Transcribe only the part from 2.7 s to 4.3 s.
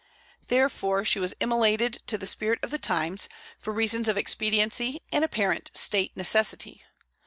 the times, for reasons of